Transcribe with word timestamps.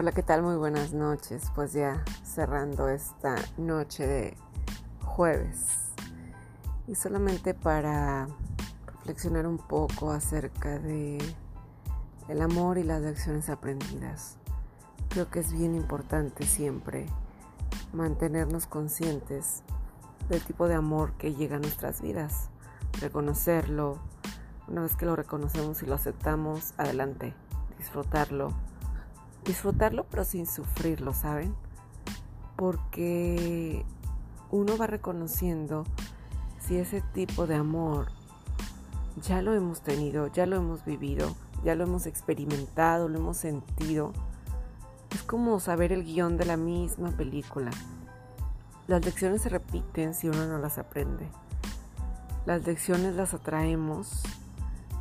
Hola, 0.00 0.12
¿qué 0.12 0.22
tal? 0.22 0.42
Muy 0.42 0.54
buenas 0.54 0.92
noches. 0.92 1.50
Pues 1.56 1.72
ya 1.72 2.04
cerrando 2.22 2.88
esta 2.88 3.34
noche 3.56 4.06
de 4.06 4.36
jueves. 5.02 5.88
Y 6.86 6.94
solamente 6.94 7.52
para 7.52 8.28
reflexionar 8.86 9.48
un 9.48 9.58
poco 9.58 10.12
acerca 10.12 10.78
de 10.78 11.18
el 12.28 12.42
amor 12.42 12.78
y 12.78 12.84
las 12.84 13.02
lecciones 13.02 13.50
aprendidas. 13.50 14.36
Creo 15.08 15.30
que 15.30 15.40
es 15.40 15.52
bien 15.52 15.74
importante 15.74 16.46
siempre 16.46 17.06
mantenernos 17.92 18.68
conscientes 18.68 19.64
del 20.28 20.44
tipo 20.44 20.68
de 20.68 20.76
amor 20.76 21.14
que 21.14 21.34
llega 21.34 21.56
a 21.56 21.58
nuestras 21.58 22.02
vidas, 22.02 22.50
reconocerlo. 23.00 23.98
Una 24.68 24.82
vez 24.82 24.94
que 24.94 25.06
lo 25.06 25.16
reconocemos 25.16 25.82
y 25.82 25.86
lo 25.86 25.96
aceptamos, 25.96 26.72
adelante, 26.76 27.34
disfrutarlo 27.78 28.54
disfrutarlo 29.44 30.04
pero 30.04 30.24
sin 30.24 30.46
sufrirlo, 30.46 31.12
¿saben? 31.14 31.54
Porque 32.56 33.84
uno 34.50 34.76
va 34.76 34.86
reconociendo 34.86 35.84
si 36.60 36.76
ese 36.76 37.00
tipo 37.00 37.46
de 37.46 37.54
amor 37.54 38.08
ya 39.22 39.42
lo 39.42 39.54
hemos 39.54 39.82
tenido, 39.82 40.28
ya 40.28 40.46
lo 40.46 40.56
hemos 40.56 40.84
vivido, 40.84 41.34
ya 41.64 41.74
lo 41.74 41.84
hemos 41.84 42.06
experimentado, 42.06 43.08
lo 43.08 43.18
hemos 43.18 43.36
sentido. 43.36 44.12
Es 45.10 45.22
como 45.22 45.58
saber 45.60 45.92
el 45.92 46.04
guion 46.04 46.36
de 46.36 46.44
la 46.44 46.56
misma 46.56 47.10
película. 47.10 47.70
Las 48.86 49.04
lecciones 49.04 49.42
se 49.42 49.48
repiten 49.48 50.14
si 50.14 50.28
uno 50.28 50.46
no 50.46 50.58
las 50.58 50.78
aprende. 50.78 51.28
Las 52.46 52.66
lecciones 52.66 53.14
las 53.14 53.34
atraemos 53.34 54.22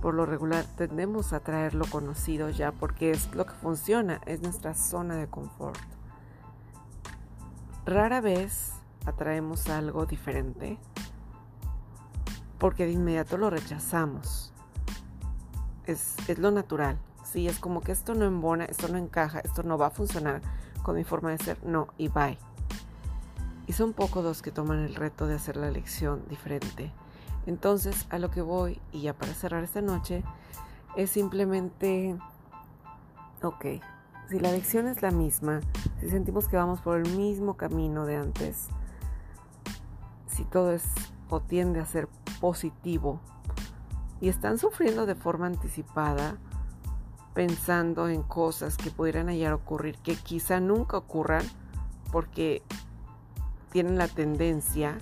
por 0.00 0.14
lo 0.14 0.26
regular 0.26 0.64
tendemos 0.76 1.32
a 1.32 1.40
traer 1.40 1.74
lo 1.74 1.86
conocido 1.86 2.50
ya 2.50 2.72
porque 2.72 3.10
es 3.10 3.34
lo 3.34 3.46
que 3.46 3.54
funciona, 3.54 4.20
es 4.26 4.42
nuestra 4.42 4.74
zona 4.74 5.16
de 5.16 5.26
confort. 5.26 5.78
Rara 7.84 8.20
vez 8.20 8.72
atraemos 9.04 9.68
algo 9.68 10.06
diferente 10.06 10.78
porque 12.58 12.86
de 12.86 12.92
inmediato 12.92 13.36
lo 13.36 13.50
rechazamos. 13.50 14.52
Es, 15.84 16.16
es 16.28 16.38
lo 16.38 16.50
natural. 16.50 16.98
Sí, 17.24 17.48
es 17.48 17.58
como 17.58 17.80
que 17.80 17.92
esto 17.92 18.14
no 18.14 18.24
embona, 18.24 18.64
esto 18.64 18.88
no 18.88 18.98
encaja, 18.98 19.40
esto 19.40 19.62
no 19.62 19.78
va 19.78 19.86
a 19.86 19.90
funcionar 19.90 20.40
con 20.82 20.96
mi 20.96 21.04
forma 21.04 21.30
de 21.30 21.38
ser. 21.38 21.64
No, 21.64 21.88
y 21.98 22.08
bye. 22.08 22.38
Y 23.66 23.72
son 23.72 23.92
pocos 23.92 24.22
los 24.22 24.42
que 24.42 24.52
toman 24.52 24.78
el 24.78 24.94
reto 24.94 25.26
de 25.26 25.34
hacer 25.34 25.56
la 25.56 25.68
elección 25.68 26.22
diferente 26.28 26.92
entonces, 27.46 28.06
a 28.10 28.18
lo 28.18 28.30
que 28.30 28.42
voy, 28.42 28.80
y 28.92 29.02
ya 29.02 29.14
para 29.14 29.32
cerrar 29.32 29.62
esta 29.62 29.80
noche, 29.80 30.24
es 30.96 31.10
simplemente, 31.10 32.16
ok, 33.42 33.66
si 34.28 34.40
la 34.40 34.50
lección 34.50 34.88
es 34.88 35.02
la 35.02 35.12
misma, 35.12 35.60
si 36.00 36.10
sentimos 36.10 36.48
que 36.48 36.56
vamos 36.56 36.80
por 36.80 36.98
el 36.98 37.16
mismo 37.16 37.56
camino 37.56 38.04
de 38.04 38.16
antes, 38.16 38.68
si 40.26 40.44
todo 40.44 40.72
es 40.72 40.84
o 41.28 41.40
tiende 41.40 41.80
a 41.80 41.86
ser 41.86 42.08
positivo 42.40 43.20
y 44.20 44.28
están 44.28 44.58
sufriendo 44.58 45.06
de 45.06 45.14
forma 45.14 45.46
anticipada, 45.46 46.38
pensando 47.34 48.08
en 48.08 48.22
cosas 48.22 48.76
que 48.76 48.90
pudieran 48.90 49.28
hallar 49.28 49.52
ocurrir, 49.52 49.98
que 49.98 50.16
quizá 50.16 50.58
nunca 50.58 50.96
ocurran, 50.96 51.44
porque 52.10 52.62
tienen 53.70 53.98
la 53.98 54.08
tendencia 54.08 54.98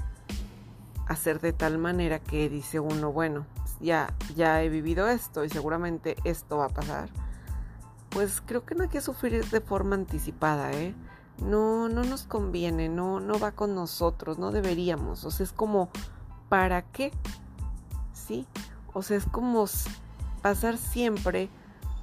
hacer 1.07 1.41
de 1.41 1.53
tal 1.53 1.79
manera 1.79 2.19
que 2.19 2.49
dice 2.49 2.81
uno, 2.81 3.13
bueno, 3.13 3.47
ya, 3.81 4.15
ya 4.35 4.63
he 4.63 4.69
vivido 4.69 5.09
esto 5.09 5.45
y 5.45 5.51
seguramente 5.51 6.17
esto 6.25 6.59
va 6.59 6.67
a 6.67 6.71
pasar. 6.71 7.09
Pues 8.11 8.43
creo 8.45 8.65
que 8.65 8.75
no 8.75 8.85
hay 8.85 8.89
que 8.89 9.01
sufrir 9.01 9.45
de 9.51 9.61
forma 9.61 9.97
anticipada, 9.97 10.73
¿eh? 10.73 10.95
No, 11.39 11.89
no 11.89 12.05
nos 12.05 12.23
conviene, 12.25 12.89
no, 12.89 13.19
no 13.19 13.39
va 13.41 13.53
con 13.53 13.75
nosotros, 13.75 14.39
no 14.39 14.53
deberíamos. 14.53 15.25
O 15.25 15.31
sea, 15.31 15.45
es 15.45 15.53
como, 15.53 15.91
¿para 16.49 16.83
qué? 16.83 17.13
¿Sí? 18.13 18.47
O 18.93 19.03
sea, 19.03 19.17
es 19.17 19.27
como 19.27 19.67
pasar 20.43 20.79
siempre 20.79 21.49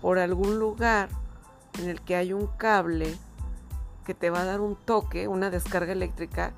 por 0.02 0.20
algún 0.20 0.60
lugar 0.60 1.10
en 1.80 1.90
el 1.90 2.02
que 2.02 2.16
hay 2.16 2.34
un 2.34 2.48
cable 2.48 3.18
que 4.06 4.14
te 4.14 4.30
va 4.30 4.42
a 4.42 4.46
dar 4.46 4.60
un 4.60 4.76
toque, 4.76 5.28
una 5.28 5.50
descarga 5.50 5.94
eléctrica 5.94 6.54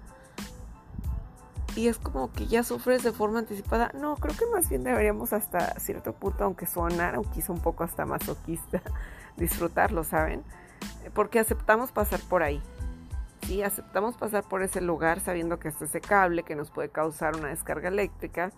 y 1.76 1.88
es 1.88 1.98
como 1.98 2.32
que 2.32 2.46
ya 2.46 2.64
sufres 2.64 3.04
de 3.04 3.12
forma 3.12 3.40
anticipada. 3.40 3.92
No, 3.94 4.16
creo 4.18 4.36
que 4.36 4.46
más 4.48 4.70
bien 4.70 4.84
deberíamos 4.84 5.34
hasta 5.34 5.80
cierto 5.80 6.14
punto, 6.14 6.44
aunque 6.44 6.66
sonara 6.66 7.20
un 7.20 7.26
quizá 7.26 7.52
un 7.52 7.62
poco 7.62 7.84
hasta 7.84 8.06
masoquista, 8.06 8.82
disfrutarlo, 9.38 10.04
¿saben? 10.04 10.44
Porque 11.14 11.40
aceptamos 11.40 11.92
pasar 11.92 12.20
por 12.22 12.44
ahí. 12.44 12.62
Sí, 13.48 13.62
aceptamos 13.62 14.16
pasar 14.16 14.44
por 14.44 14.64
ese 14.64 14.82
lugar 14.82 15.20
sabiendo 15.20 15.60
que 15.60 15.68
está 15.68 15.86
ese 15.86 16.00
cable 16.00 16.44
que 16.44 16.56
nos 16.56 16.72
puede 16.72 16.90
causar 16.90 17.36
una 17.36 17.50
descarga 17.50 17.90
eléctrica 17.90 18.52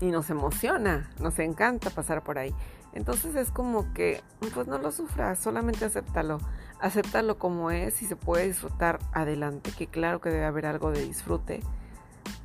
y 0.00 0.06
nos 0.06 0.30
emociona, 0.30 1.10
nos 1.20 1.38
encanta 1.38 1.90
pasar 1.90 2.22
por 2.22 2.38
ahí. 2.38 2.54
Entonces 2.92 3.36
es 3.36 3.50
como 3.50 3.92
que, 3.92 4.22
pues 4.54 4.66
no 4.66 4.78
lo 4.78 4.90
sufras, 4.90 5.38
solamente 5.38 5.84
acéptalo. 5.84 6.38
Acéptalo 6.80 7.38
como 7.38 7.70
es 7.70 8.00
y 8.02 8.06
se 8.06 8.16
puede 8.16 8.46
disfrutar 8.46 8.98
adelante, 9.12 9.70
que 9.76 9.86
claro 9.86 10.20
que 10.20 10.30
debe 10.30 10.46
haber 10.46 10.66
algo 10.66 10.90
de 10.90 11.04
disfrute 11.04 11.62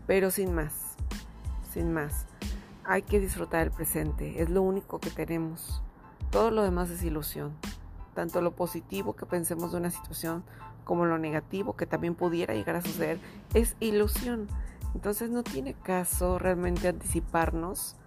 pero 0.07 0.31
sin 0.31 0.53
más, 0.53 0.95
sin 1.73 1.93
más. 1.93 2.25
Hay 2.83 3.01
que 3.01 3.19
disfrutar 3.19 3.63
el 3.63 3.71
presente, 3.71 4.41
es 4.41 4.49
lo 4.49 4.61
único 4.61 4.99
que 4.99 5.09
tenemos. 5.09 5.81
Todo 6.29 6.51
lo 6.51 6.63
demás 6.63 6.89
es 6.89 7.03
ilusión. 7.03 7.53
Tanto 8.13 8.41
lo 8.41 8.55
positivo 8.55 9.15
que 9.15 9.25
pensemos 9.25 9.71
de 9.71 9.77
una 9.77 9.89
situación 9.89 10.43
como 10.83 11.05
lo 11.05 11.17
negativo 11.17 11.75
que 11.75 11.85
también 11.85 12.15
pudiera 12.15 12.53
llegar 12.53 12.75
a 12.75 12.81
suceder 12.81 13.19
es 13.53 13.75
ilusión. 13.79 14.47
Entonces 14.93 15.29
no 15.29 15.43
tiene 15.43 15.73
caso 15.73 16.39
realmente 16.39 16.87
anticiparnos 16.87 17.97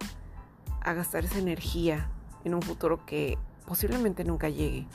a 0.81 0.93
gastar 0.93 1.25
esa 1.25 1.37
energía 1.37 2.09
en 2.43 2.55
un 2.55 2.61
futuro 2.61 3.05
que 3.05 3.37
posiblemente 3.67 4.23
nunca 4.23 4.49
llegue. 4.49 4.87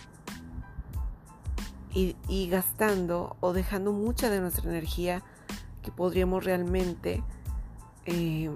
Y, 1.93 2.17
y, 2.27 2.49
gastando 2.49 3.37
o 3.39 3.53
dejando 3.53 3.93
mucha 3.93 4.29
de 4.29 4.41
nuestra 4.41 4.69
energía 4.69 5.23
que 5.85 5.93
podríamos 5.93 6.45
realmente 6.45 7.23
eh, 8.07 8.51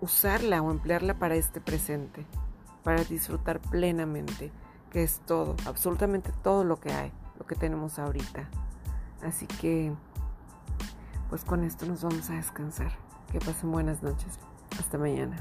usarla 0.00 0.62
o 0.62 0.70
emplearla 0.70 1.18
para 1.18 1.36
este 1.36 1.60
presente, 1.60 2.26
para 2.82 3.04
disfrutar 3.04 3.60
plenamente, 3.60 4.50
que 4.90 5.02
es 5.02 5.20
todo, 5.26 5.54
absolutamente 5.66 6.32
todo 6.42 6.64
lo 6.64 6.80
que 6.80 6.92
hay, 6.92 7.12
lo 7.38 7.46
que 7.46 7.54
tenemos 7.54 7.98
ahorita. 7.98 8.48
Así 9.22 9.46
que, 9.46 9.92
pues 11.28 11.44
con 11.44 11.62
esto 11.62 11.86
nos 11.86 12.02
vamos 12.02 12.30
a 12.30 12.34
descansar. 12.34 12.92
Que 13.30 13.38
pasen 13.38 13.70
buenas 13.70 14.02
noches. 14.02 14.38
Hasta 14.78 14.98
mañana. 14.98 15.36